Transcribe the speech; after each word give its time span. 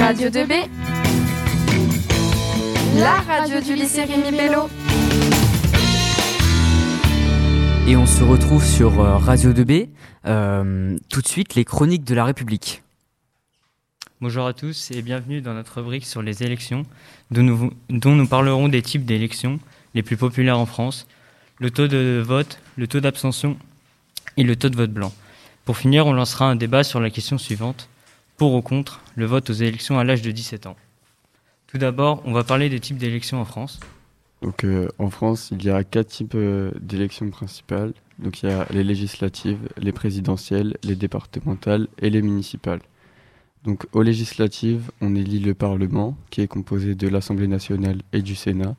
Radio 0.00 0.30
2B, 0.30 0.66
la 2.96 3.20
radio 3.20 3.60
du 3.60 3.74
lycée 3.74 4.04
Rémi 4.04 4.34
Bello. 4.34 4.70
Et 7.86 7.96
on 7.96 8.06
se 8.06 8.24
retrouve 8.24 8.64
sur 8.64 8.98
euh, 8.98 9.18
Radio 9.18 9.52
2B. 9.52 9.90
Euh, 10.24 10.96
tout 11.10 11.20
de 11.20 11.28
suite, 11.28 11.54
les 11.54 11.66
chroniques 11.66 12.04
de 12.04 12.14
la 12.14 12.24
République. 12.24 12.82
Bonjour 14.22 14.46
à 14.46 14.54
tous 14.54 14.90
et 14.90 15.02
bienvenue 15.02 15.42
dans 15.42 15.52
notre 15.52 15.82
rubrique 15.82 16.06
sur 16.06 16.22
les 16.22 16.42
élections, 16.42 16.84
dont 17.30 17.42
nous, 17.42 17.70
dont 17.90 18.14
nous 18.14 18.26
parlerons 18.26 18.68
des 18.68 18.80
types 18.80 19.04
d'élections 19.04 19.60
les 19.94 20.02
plus 20.02 20.16
populaires 20.16 20.58
en 20.58 20.66
France, 20.66 21.06
le 21.58 21.70
taux 21.70 21.88
de 21.88 22.22
vote, 22.26 22.58
le 22.76 22.88
taux 22.88 23.00
d'abstention 23.00 23.58
et 24.38 24.44
le 24.44 24.56
taux 24.56 24.70
de 24.70 24.76
vote 24.76 24.92
blanc. 24.92 25.12
Pour 25.66 25.76
finir, 25.76 26.06
on 26.06 26.14
lancera 26.14 26.46
un 26.46 26.56
débat 26.56 26.84
sur 26.84 27.00
la 27.00 27.10
question 27.10 27.36
suivante. 27.36 27.90
Pour 28.40 28.54
ou 28.54 28.62
contre 28.62 29.02
le 29.16 29.26
vote 29.26 29.50
aux 29.50 29.52
élections 29.52 29.98
à 29.98 30.04
l'âge 30.04 30.22
de 30.22 30.30
17 30.30 30.64
ans 30.64 30.76
Tout 31.66 31.76
d'abord, 31.76 32.22
on 32.24 32.32
va 32.32 32.42
parler 32.42 32.70
des 32.70 32.80
types 32.80 32.96
d'élections 32.96 33.38
en 33.38 33.44
France. 33.44 33.78
Euh, 34.64 34.88
en 34.98 35.10
France, 35.10 35.50
il 35.52 35.62
y 35.62 35.68
a 35.68 35.84
quatre 35.84 36.06
types 36.06 36.34
euh, 36.34 36.70
d'élections 36.80 37.28
principales. 37.28 37.92
Donc 38.18 38.42
il 38.42 38.48
y 38.48 38.52
a 38.54 38.66
les 38.70 38.82
législatives, 38.82 39.68
les 39.76 39.92
présidentielles, 39.92 40.78
les 40.84 40.96
départementales 40.96 41.86
et 41.98 42.08
les 42.08 42.22
municipales. 42.22 42.80
Donc 43.64 43.86
aux 43.92 44.00
législatives, 44.00 44.90
on 45.02 45.14
élit 45.14 45.40
le 45.40 45.52
Parlement, 45.52 46.16
qui 46.30 46.40
est 46.40 46.48
composé 46.48 46.94
de 46.94 47.08
l'Assemblée 47.08 47.46
nationale 47.46 47.98
et 48.14 48.22
du 48.22 48.34
Sénat. 48.34 48.74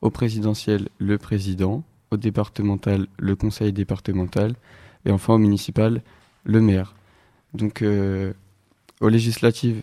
Au 0.00 0.10
présidentiel, 0.10 0.88
le 0.98 1.18
président. 1.18 1.84
Au 2.10 2.16
départemental, 2.16 3.06
le 3.18 3.36
conseil 3.36 3.72
départemental. 3.72 4.56
Et 5.04 5.12
enfin 5.12 5.34
au 5.34 5.38
municipal, 5.38 6.02
le 6.42 6.60
maire. 6.60 6.96
Euh, 7.82 8.32
aux 9.00 9.08
législatives 9.08 9.82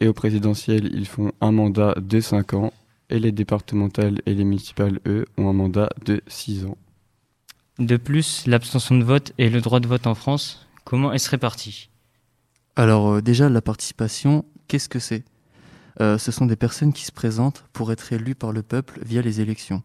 et 0.00 0.08
aux 0.08 0.12
présidentielles, 0.12 0.90
ils 0.92 1.06
font 1.06 1.32
un 1.40 1.52
mandat 1.52 1.94
de 2.00 2.20
5 2.20 2.54
ans 2.54 2.72
et 3.10 3.18
les 3.18 3.32
départementales 3.32 4.20
et 4.26 4.34
les 4.34 4.44
municipales, 4.44 5.00
eux, 5.06 5.26
ont 5.36 5.48
un 5.48 5.52
mandat 5.52 5.90
de 6.04 6.22
6 6.26 6.64
ans. 6.66 6.76
De 7.78 7.96
plus, 7.96 8.46
l'abstention 8.46 8.96
de 8.96 9.04
vote 9.04 9.32
et 9.38 9.50
le 9.50 9.60
droit 9.60 9.80
de 9.80 9.88
vote 9.88 10.06
en 10.06 10.14
France, 10.14 10.66
comment 10.84 11.12
est-ce 11.12 11.30
réparti? 11.30 11.90
Alors 12.76 13.08
euh, 13.12 13.20
déjà, 13.20 13.48
la 13.48 13.62
participation, 13.62 14.44
qu'est-ce 14.68 14.88
que 14.88 14.98
c'est? 14.98 15.24
Euh, 16.00 16.18
Ce 16.18 16.32
sont 16.32 16.46
des 16.46 16.56
personnes 16.56 16.92
qui 16.92 17.04
se 17.04 17.12
présentent 17.12 17.64
pour 17.72 17.92
être 17.92 18.12
élues 18.12 18.34
par 18.34 18.52
le 18.52 18.62
peuple 18.62 19.00
via 19.04 19.20
les 19.22 19.40
élections. 19.40 19.82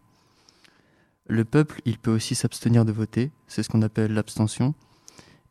Le 1.26 1.44
peuple, 1.44 1.82
il 1.84 1.98
peut 1.98 2.10
aussi 2.14 2.34
s'abstenir 2.34 2.86
de 2.86 2.92
voter, 2.92 3.30
c'est 3.46 3.62
ce 3.62 3.68
qu'on 3.68 3.82
appelle 3.82 4.14
l'abstention, 4.14 4.74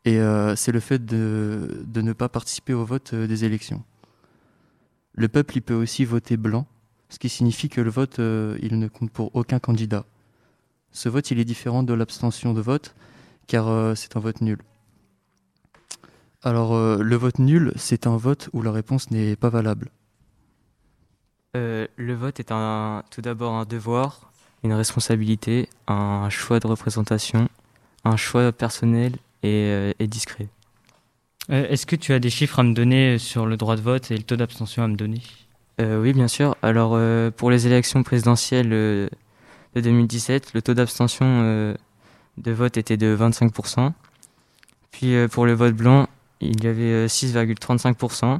et 0.07 0.21
euh, 0.21 0.55
c'est 0.55 0.71
le 0.71 0.79
fait 0.79 1.05
de, 1.05 1.83
ne 1.93 2.13
pas 2.13 2.29
participer 2.29 2.73
au 2.73 2.85
vote 2.85 3.11
euh, 3.13 3.27
des 3.27 3.43
élections. 3.43 3.83
Le 5.15 5.27
peuple, 5.27 5.57
il 5.57 5.61
peut 5.61 5.73
aussi 5.73 6.05
voter 6.05 6.37
blanc, 6.37 6.65
ce 7.09 7.19
qui 7.19 7.27
signifie 7.27 7.67
que 7.67 7.81
le 7.81 7.89
vote, 7.89 8.19
euh, 8.19 8.57
il 8.61 8.79
ne 8.79 8.87
compte 8.87 9.11
pour 9.11 9.35
aucun 9.35 9.59
candidat. 9.59 10.05
Ce 10.93 11.09
vote, 11.09 11.29
il 11.31 11.39
est 11.39 11.45
différent 11.45 11.83
de 11.83 11.93
l'abstention 11.93 12.53
de 12.53 12.61
vote, 12.61 12.95
car 13.47 13.97
c'est 13.97 14.15
un 14.15 14.21
vote 14.21 14.39
nul. 14.39 14.59
Alors, 16.41 16.73
le 16.97 17.15
vote 17.17 17.39
nul, 17.39 17.73
c'est 17.75 18.07
un 18.07 18.15
vote 18.15 18.49
où 18.53 18.61
la 18.61 18.71
réponse 18.71 19.11
n'est 19.11 19.35
pas 19.35 19.49
valable. 19.49 19.89
Le 21.53 22.13
vote 22.13 22.39
est 22.39 22.51
un, 22.51 23.03
tout 23.11 23.21
d'abord 23.21 23.53
un 23.53 23.65
devoir, 23.65 24.31
une 24.63 24.73
responsabilité, 24.73 25.69
un 25.87 26.29
choix 26.29 26.59
de 26.59 26.67
représentation, 26.67 27.49
un 28.05 28.15
choix 28.15 28.51
personnel 28.51 29.17
et, 29.43 29.69
euh, 29.69 29.93
et 29.99 30.07
discret. 30.07 30.47
Euh, 31.49 31.67
Est-ce 31.69 31.85
que 31.85 31.95
tu 31.95 32.13
as 32.13 32.19
des 32.19 32.29
chiffres 32.29 32.59
à 32.59 32.63
me 32.63 32.73
donner 32.73 33.17
sur 33.17 33.45
le 33.45 33.57
droit 33.57 33.75
de 33.75 33.81
vote 33.81 34.11
et 34.11 34.17
le 34.17 34.23
taux 34.23 34.35
d'abstention 34.35 34.83
à 34.83 34.87
me 34.87 34.95
donner? 34.95 35.21
Euh, 35.79 36.01
oui, 36.01 36.13
bien 36.13 36.27
sûr. 36.27 36.55
Alors, 36.61 36.93
euh, 36.95 37.31
pour 37.31 37.51
les 37.51 37.67
élections 37.67 38.03
présidentielles 38.03 38.73
euh, 38.73 39.07
de 39.75 39.81
2017, 39.81 40.53
le 40.53 40.61
taux 40.61 40.73
d'abstention 40.73 41.75
de 42.37 42.51
vote 42.51 42.77
était 42.77 42.97
de 42.97 43.15
25%. 43.15 43.91
Puis, 44.91 45.15
pour 45.29 45.45
le 45.45 45.53
vote 45.53 45.75
blanc, 45.75 46.07
il 46.41 46.63
y 46.63 46.67
avait 46.67 46.83
euh, 46.83 47.07
6,35%. 47.07 48.39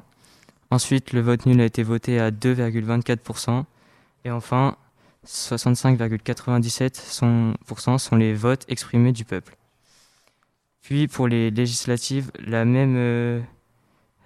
Ensuite, 0.69 1.13
le 1.13 1.21
vote 1.21 1.45
nul 1.45 1.61
a 1.61 1.65
été 1.65 1.83
voté 1.83 2.19
à 2.19 2.31
2,24%. 2.31 3.63
Et 4.25 4.31
enfin, 4.31 4.75
65,97% 5.25 6.93
sont, 6.93 7.53
pourcent 7.65 7.97
sont 7.97 8.15
les 8.15 8.33
votes 8.33 8.65
exprimés 8.67 9.11
du 9.11 9.25
peuple. 9.25 9.55
Puis, 10.87 11.09
pour 11.09 11.27
les 11.27 11.51
législatives, 11.51 12.31
la 12.39 12.63
même, 12.63 12.95
euh, 12.95 13.41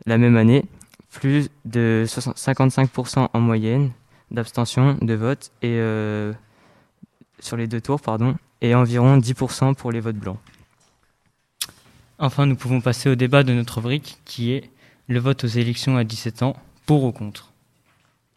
la 0.05 0.19
même 0.19 0.38
année, 0.38 0.63
plus 1.09 1.49
de 1.66 2.05
60 2.07 2.38
55% 2.38 3.29
en 3.33 3.39
moyenne 3.39 3.89
d'abstention 4.29 4.95
de 5.01 5.13
vote 5.16 5.51
et 5.63 5.77
euh, 5.79 6.31
sur 7.39 7.57
les 7.57 7.66
deux 7.66 7.81
tours 7.81 7.99
pardon 7.99 8.35
et 8.61 8.75
environ 8.75 9.17
10% 9.17 9.73
pour 9.73 9.91
les 9.91 10.01
votes 10.01 10.17
blancs. 10.17 10.38
Enfin, 12.19 12.45
nous 12.45 12.55
pouvons 12.55 12.79
passer 12.79 13.09
au 13.09 13.16
débat 13.16 13.41
de 13.41 13.53
notre 13.53 13.78
rubrique 13.78 14.19
qui 14.25 14.51
est 14.51 14.69
le 15.07 15.19
vote 15.19 15.43
aux 15.43 15.47
élections 15.47 15.97
à 15.97 16.03
17 16.03 16.43
ans, 16.43 16.55
pour 16.85 17.05
ou 17.05 17.11
contre? 17.11 17.53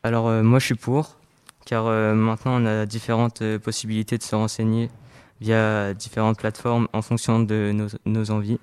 Alors 0.02 0.28
euh, 0.28 0.42
moi 0.42 0.60
je 0.60 0.64
suis 0.64 0.74
pour 0.76 1.18
car 1.66 1.84
maintenant 2.14 2.62
on 2.62 2.64
a 2.64 2.86
différentes 2.86 3.42
possibilités 3.58 4.16
de 4.16 4.22
se 4.22 4.34
renseigner 4.34 4.88
via 5.44 5.92
différentes 5.92 6.38
plateformes 6.38 6.88
en 6.94 7.02
fonction 7.02 7.40
de 7.40 7.74
nos, 8.06 8.30
envies. 8.30 8.58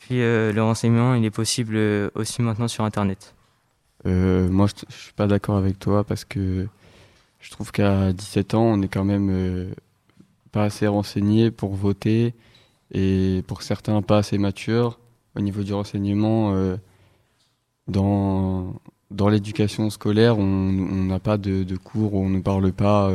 Puis 0.00 0.20
euh, 0.20 0.52
le 0.52 0.62
renseignement 0.62 1.14
il 1.14 1.24
est 1.24 1.30
possible 1.30 1.74
euh, 1.76 2.10
aussi 2.16 2.42
maintenant 2.42 2.66
sur 2.66 2.84
internet. 2.84 3.34
Euh, 4.04 4.48
moi, 4.48 4.66
je, 4.66 4.84
je 4.88 4.96
suis 5.04 5.12
pas 5.12 5.28
d'accord 5.28 5.56
avec 5.56 5.78
toi 5.78 6.02
parce 6.02 6.24
que 6.24 6.66
je 7.38 7.50
trouve 7.52 7.70
qu'à 7.70 8.12
17 8.12 8.54
ans, 8.54 8.64
on 8.64 8.82
est 8.82 8.88
quand 8.88 9.04
même 9.04 9.72
pas 10.50 10.64
assez 10.64 10.88
renseigné 10.88 11.52
pour 11.52 11.74
voter 11.74 12.34
et 12.92 13.44
pour 13.46 13.62
certains 13.62 14.02
pas 14.02 14.18
assez 14.18 14.38
mature 14.38 14.98
au 15.36 15.40
niveau 15.40 15.62
du 15.62 15.72
renseignement. 15.72 16.54
dans 17.86 18.74
dans 19.10 19.28
l'éducation 19.28 19.90
scolaire, 19.90 20.38
on 20.38 20.72
n'a 21.12 21.20
pas 21.20 21.36
de, 21.36 21.76
cours 21.76 22.14
où 22.14 22.24
on 22.24 22.30
ne 22.30 22.40
parle 22.40 22.72
pas 22.72 23.12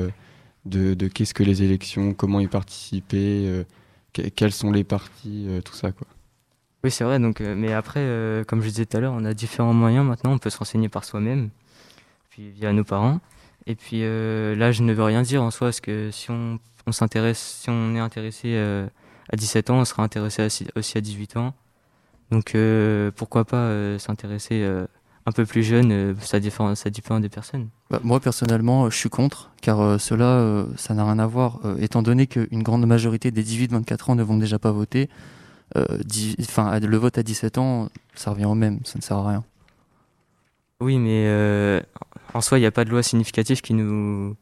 de, 0.69 1.07
qu'est-ce 1.07 1.33
que 1.33 1.43
les 1.43 1.63
élections, 1.63 2.13
comment 2.13 2.39
y 2.39 2.47
participer, 2.47 3.47
euh, 3.47 3.63
que- 4.13 4.23
quels 4.29 4.51
sont 4.51 4.71
les 4.71 4.83
partis, 4.83 5.45
euh, 5.47 5.61
tout 5.61 5.73
ça 5.73 5.91
quoi. 5.91 6.07
Oui, 6.83 6.91
c'est 6.91 7.03
vrai. 7.03 7.19
Donc, 7.19 7.41
euh, 7.41 7.55
mais 7.55 7.73
après, 7.73 8.05
comme 8.47 8.61
je 8.61 8.67
disais 8.69 8.85
tout 8.85 8.97
à 8.97 8.99
l'heure, 8.99 9.13
on 9.13 9.25
a 9.25 9.33
différents 9.33 9.73
moyens 9.73 10.05
maintenant. 10.05 10.31
On 10.33 10.37
peut 10.37 10.49
se 10.49 10.57
renseigner 10.57 10.89
par 10.89 11.03
soi-même, 11.03 11.49
puis 12.29 12.51
via 12.51 12.71
nos 12.71 12.83
parents. 12.83 13.19
Et 13.65 13.75
puis 13.75 14.01
là, 14.01 14.71
je 14.71 14.83
ne 14.83 14.93
veux 14.93 15.03
rien 15.03 15.23
dire 15.23 15.41
en 15.43 15.51
soi, 15.51 15.67
parce 15.67 15.81
que 15.81 16.11
si 16.11 16.29
on, 16.31 16.59
s'intéresse, 16.91 17.59
si 17.63 17.69
on 17.69 17.95
est 17.95 17.99
intéressé 17.99 18.55
à 18.57 19.35
17 19.35 19.69
ans, 19.71 19.79
on 19.79 19.85
sera 19.85 20.03
intéressé 20.03 20.47
aussi 20.75 20.97
à 20.97 21.01
18 21.01 21.35
ans. 21.37 21.53
Donc 22.31 22.55
pourquoi 23.15 23.43
pas 23.43 23.97
s'intéresser 23.99 24.61
euh, 24.63 24.85
un 25.27 25.31
peu 25.33 25.45
plus 25.45 25.61
jeune 25.61 25.91
euh, 25.91 26.13
Ça 26.21 26.39
dépend, 26.39 26.73
ça 26.73 26.89
dépend 26.89 27.19
des 27.19 27.29
personnes. 27.29 27.67
Bah, 27.91 27.99
moi, 28.03 28.19
personnellement, 28.19 28.85
euh, 28.85 28.89
je 28.89 28.95
suis 28.97 29.09
contre, 29.09 29.51
car 29.61 29.79
euh, 29.81 29.97
cela, 29.99 30.25
euh, 30.39 30.65
ça 30.77 30.93
n'a 30.95 31.03
rien 31.03 31.19
à 31.19 31.27
voir. 31.27 31.59
Euh, 31.65 31.75
étant 31.79 32.01
donné 32.01 32.25
qu'une 32.27 32.63
grande 32.63 32.85
majorité 32.87 33.29
des 33.29 33.43
18-24 33.43 34.11
ans 34.11 34.15
ne 34.15 34.23
vont 34.23 34.37
déjà 34.37 34.57
pas 34.57 34.71
voter, 34.71 35.09
euh, 35.75 35.85
dix- 36.05 36.35
enfin, 36.39 36.79
le 36.79 36.97
vote 36.97 37.17
à 37.17 37.23
17 37.23 37.57
ans, 37.59 37.89
ça 38.15 38.31
revient 38.31 38.45
au 38.45 38.55
même, 38.55 38.79
ça 38.85 38.93
ne 38.97 39.03
sert 39.03 39.17
à 39.17 39.27
rien. 39.29 39.43
Oui, 40.81 40.97
mais 40.97 41.81
en 42.33 42.41
soi, 42.41 42.57
il 42.57 42.61
n'y 42.61 42.67
a 42.67 42.71
pas 42.71 42.85
de 42.85 42.89
loi 42.89 43.03
significative 43.03 43.61
qui 43.61 43.73
nous 43.73 44.35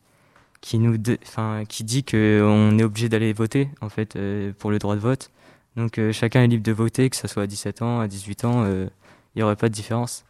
qui 0.61 0.79
nous 0.79 0.97
enfin 1.27 1.63
qui 1.67 1.83
dit 1.83 2.03
que 2.03 2.41
on 2.43 2.77
est 2.79 2.83
obligé 2.83 3.07
d'aller 3.07 3.33
voter 3.33 3.69
en 3.81 3.89
fait 3.89 4.17
pour 4.59 4.71
le 4.71 4.79
droit 4.79 4.95
de 4.95 4.99
vote. 4.99 5.31
Donc 5.77 5.99
chacun 6.11 6.43
est 6.43 6.47
libre 6.47 6.63
de 6.63 6.71
voter, 6.73 7.09
que 7.09 7.15
ça 7.15 7.27
soit 7.27 7.43
à 7.43 7.47
17 7.47 7.81
ans, 7.81 7.99
à 8.01 8.07
18 8.07 8.45
ans, 8.45 8.65
il 8.67 8.89
n'y 9.37 9.43
aurait 9.43 9.55
pas 9.55 9.69
de 9.69 9.73
différence. 9.73 10.25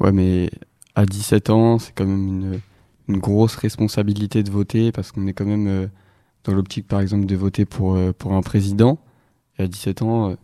Ouais, 0.00 0.12
mais 0.12 0.50
à 0.94 1.06
17 1.06 1.50
ans, 1.50 1.78
c'est 1.78 1.92
quand 1.94 2.06
même 2.06 2.60
une, 3.08 3.18
grosse 3.18 3.56
responsabilité 3.56 4.42
de 4.42 4.50
voter 4.50 4.90
parce 4.90 5.12
qu'on 5.12 5.26
est 5.26 5.34
quand 5.34 5.44
même 5.44 5.66
euh, 5.66 5.86
dans 6.44 6.54
l'optique, 6.54 6.88
par 6.88 7.00
exemple, 7.00 7.26
de 7.26 7.36
voter 7.36 7.64
pour, 7.64 7.94
euh, 7.94 8.12
pour 8.12 8.32
un 8.32 8.42
président. 8.42 8.98
Et 9.58 9.64
à 9.64 9.66
17 9.66 10.02
ans, 10.02 10.30
euh, 10.30 10.36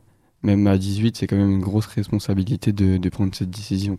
même 0.42 0.66
à 0.66 0.76
18, 0.76 1.16
c'est 1.16 1.26
quand 1.26 1.36
même 1.36 1.50
une 1.50 1.60
grosse 1.60 1.86
responsabilité 1.86 2.72
de, 2.72 2.96
de 2.96 3.08
prendre 3.08 3.34
cette 3.34 3.50
décision. 3.50 3.98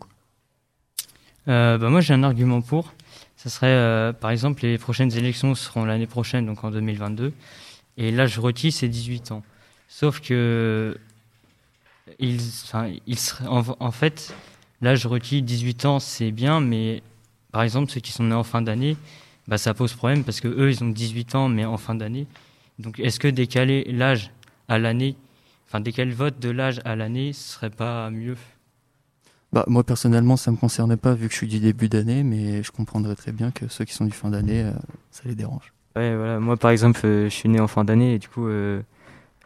Bah, 1.48 1.78
Moi, 1.78 2.02
j'ai 2.02 2.14
un 2.14 2.24
argument 2.24 2.62
pour. 2.62 2.94
Ça 3.36 3.50
serait, 3.50 4.14
par 4.14 4.30
exemple, 4.30 4.62
les 4.62 4.78
prochaines 4.78 5.12
élections 5.18 5.56
seront 5.56 5.84
l'année 5.84 6.06
prochaine, 6.06 6.46
donc 6.46 6.64
en 6.64 6.70
2022. 6.70 7.34
Et 7.98 8.12
l'âge 8.12 8.38
requis, 8.38 8.72
c'est 8.72 8.88
18 8.88 9.32
ans. 9.32 9.44
Sauf 9.88 10.22
que, 10.22 10.96
il, 12.20 12.40
enfin, 12.64 12.92
il 13.08 13.18
serait, 13.18 13.48
en, 13.48 13.64
en 13.80 13.92
fait, 13.92 14.34
l'âge 14.82 15.06
requis, 15.06 15.42
18 15.42 15.86
ans, 15.86 16.00
c'est 16.00 16.32
bien, 16.32 16.60
mais 16.60 17.02
par 17.52 17.64
exemple, 17.64 17.92
ceux 17.92 18.00
qui 18.00 18.12
sont 18.12 18.24
nés 18.24 18.36
en 18.36 18.44
fin 18.44 18.62
d'année, 18.62 18.98
bah, 19.48 19.58
ça 19.58 19.74
pose 19.74 19.94
problème 19.94 20.24
parce 20.24 20.40
que 20.40 20.48
eux, 20.48 20.70
ils 20.70 20.84
ont 20.84 20.90
18 20.90 21.36
ans, 21.36 21.50
mais 21.50 21.66
en 21.66 21.78
fin 21.78 21.96
d'année. 21.96 22.28
Donc, 22.80 23.00
est-ce 23.00 23.20
que 23.20 23.28
décaler 23.28 23.84
l'âge 23.92 24.32
à 24.68 24.80
l'année, 24.80 25.16
enfin, 25.68 25.80
décaler 25.80 26.10
le 26.10 26.16
vote 26.16 26.40
de 26.40 26.50
l'âge 26.50 26.82
à 26.86 26.96
l'année, 26.96 27.34
ce 27.34 27.54
serait 27.54 27.70
pas 27.70 28.10
mieux? 28.10 28.38
Bah, 29.54 29.66
moi 29.68 29.84
personnellement, 29.84 30.38
ça 30.38 30.50
me 30.52 30.56
concernait 30.56 30.96
pas 30.96 31.14
vu 31.14 31.28
que 31.28 31.34
je 31.34 31.38
suis 31.38 31.48
du 31.48 31.60
début 31.60 31.90
d'année, 31.90 32.24
mais 32.24 32.64
je 32.64 32.72
comprendrais 32.72 33.16
très 33.16 33.34
bien 33.34 33.52
que 33.52 33.68
ceux 33.68 33.84
qui 33.84 33.94
sont 33.94 34.06
du 34.06 34.14
fin 34.14 34.30
d'année, 34.30 34.62
euh, 34.62 34.72
ça 35.12 35.24
les 35.26 35.36
dérange. 35.36 35.74
Ouais, 35.96 36.16
voilà. 36.16 36.40
Moi, 36.40 36.56
par 36.56 36.72
exemple, 36.72 37.02
euh, 37.04 37.26
je 37.26 37.36
suis 37.36 37.50
né 37.50 37.60
en 37.60 37.68
fin 37.68 37.84
d'année 37.84 38.14
et 38.14 38.20
du 38.20 38.30
coup, 38.30 38.48
euh, 38.48 38.82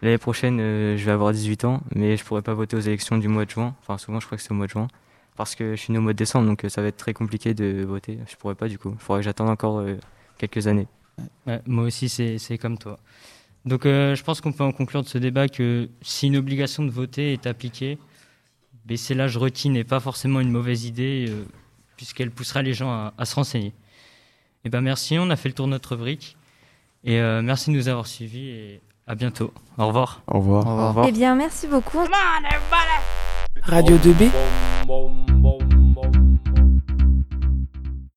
l'année 0.04 0.20
prochaine, 0.20 0.60
euh, 0.60 0.96
je 0.96 1.04
vais 1.04 1.12
avoir 1.12 1.32
18 1.32 1.66
ans, 1.66 1.82
mais 1.96 2.18
je 2.18 2.24
pourrais 2.24 2.44
pas 2.44 2.54
voter 2.54 2.78
aux 2.78 2.82
élections 2.82 3.18
du 3.18 3.28
mois 3.28 3.46
de 3.46 3.50
juin. 3.50 3.74
Enfin, 3.82 3.98
souvent, 3.98 4.20
je 4.20 4.28
crois 4.28 4.38
que 4.38 4.44
c'est 4.44 4.52
au 4.52 4.56
mois 4.56 4.68
de 4.68 4.72
juin. 4.72 4.88
Parce 5.36 5.56
que 5.56 5.76
je 5.76 5.82
suis 5.82 5.92
né 5.92 6.00
au 6.00 6.02
mois 6.02 6.14
de 6.14 6.18
décembre, 6.18 6.48
donc 6.48 6.64
euh, 6.64 6.70
ça 6.70 6.82
va 6.82 6.88
être 6.88 6.98
très 6.98 7.14
compliqué 7.14 7.54
de 7.54 7.84
voter. 7.84 8.20
Je 8.30 8.36
pourrais 8.36 8.56
pas, 8.56 8.68
du 8.68 8.78
coup. 8.78 8.92
Il 8.94 9.00
faudrait 9.00 9.22
que 9.22 9.26
j'attende 9.26 9.50
encore 9.50 9.80
euh, 9.80 9.98
quelques 10.38 10.68
années. 10.68 10.88
Ouais, 11.46 11.62
moi 11.66 11.86
aussi, 11.86 12.10
c'est 12.10 12.38
c'est 12.38 12.58
comme 12.58 12.78
toi. 12.78 13.00
Donc, 13.66 13.86
euh, 13.86 14.16
je 14.16 14.24
pense 14.24 14.42
qu'on 14.42 14.52
peut 14.52 14.64
en 14.64 14.72
conclure 14.72 15.02
de 15.02 15.08
ce 15.08 15.18
débat 15.18 15.48
que 15.48 15.90
si 16.02 16.28
une 16.28 16.38
obligation 16.38 16.84
de 16.84 16.92
voter 16.92 17.34
est 17.34 17.48
appliquée, 17.48 17.98
baisser 18.86 19.16
l'âge 19.16 19.38
requis 19.38 19.70
n'est 19.70 19.84
pas 19.84 20.00
forcément 20.00 20.40
une 20.40 20.52
mauvaise 20.52 20.86
idée, 20.86 21.26
euh, 21.30 21.46
puisqu'elle 21.98 22.32
poussera 22.32 22.62
les 22.62 22.74
gens 22.74 22.92
à, 22.92 23.14
à 23.18 23.26
se 23.26 23.36
renseigner. 23.36 23.74
Et 24.64 24.70
ben 24.70 24.82
merci, 24.82 25.18
on 25.20 25.30
a 25.30 25.36
fait 25.36 25.50
le 25.50 25.56
tour 25.56 25.66
de 25.66 25.72
notre 25.72 25.96
rubrique. 25.96 26.38
Et 27.04 27.20
euh, 27.20 27.42
merci 27.42 27.72
de 27.72 27.76
nous 27.76 27.88
avoir 27.88 28.08
suivis 28.08 28.50
et 28.50 28.82
à 29.08 29.16
bientôt. 29.16 29.54
Au 29.78 29.88
revoir. 29.88 30.24
Au 30.28 30.40
revoir. 30.40 30.68
Au 30.68 30.88
revoir. 30.90 31.06
Eh 31.08 31.12
bien, 31.12 31.36
merci 31.36 31.68
beaucoup. 31.68 32.00
Radio 33.64 33.98
2B 33.98 34.30
Boom. 34.88 35.35